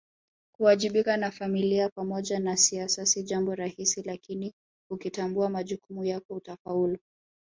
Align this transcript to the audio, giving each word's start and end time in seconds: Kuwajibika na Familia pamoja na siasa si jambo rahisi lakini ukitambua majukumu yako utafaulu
Kuwajibika 0.57 1.17
na 1.17 1.31
Familia 1.31 1.89
pamoja 1.89 2.39
na 2.39 2.57
siasa 2.57 3.05
si 3.05 3.23
jambo 3.23 3.55
rahisi 3.55 4.01
lakini 4.01 4.53
ukitambua 4.89 5.49
majukumu 5.49 6.03
yako 6.03 6.33
utafaulu 6.35 6.97